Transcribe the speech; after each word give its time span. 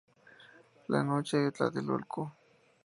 La 0.87 1.03
noche 1.03 1.37
de 1.37 1.51
Tlatelolco. 1.51 2.33